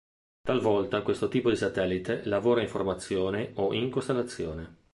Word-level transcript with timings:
Talvolta 0.41 1.03
questo 1.03 1.27
tipo 1.27 1.51
di 1.51 1.55
satellite 1.55 2.25
lavora 2.25 2.63
in 2.63 2.67
formazione 2.67 3.51
o 3.57 3.71
in 3.71 3.91
costellazione. 3.91 4.77